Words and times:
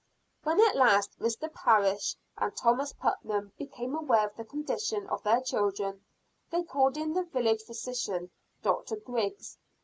When 0.41 0.59
at 0.61 0.75
last 0.75 1.19
Mr. 1.19 1.53
Parris 1.53 2.15
and 2.35 2.55
Thomas 2.57 2.91
Putnam 2.91 3.51
became 3.55 3.93
aware 3.93 4.25
of 4.27 4.35
the 4.35 4.43
condition 4.43 5.05
of 5.09 5.21
their 5.21 5.41
children, 5.41 6.03
they 6.49 6.63
called 6.63 6.97
in 6.97 7.13
the 7.13 7.21
village 7.25 7.61
physician, 7.61 8.31
Dr. 8.63 8.95
Griggs. 8.95 9.59